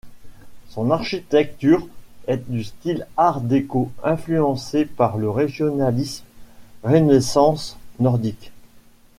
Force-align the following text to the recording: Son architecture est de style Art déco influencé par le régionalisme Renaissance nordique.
Son 0.69 0.89
architecture 0.89 1.87
est 2.25 2.41
de 2.49 2.63
style 2.63 3.05
Art 3.17 3.39
déco 3.39 3.91
influencé 4.03 4.85
par 4.85 5.17
le 5.17 5.29
régionalisme 5.29 6.23
Renaissance 6.81 7.77
nordique. 7.99 8.51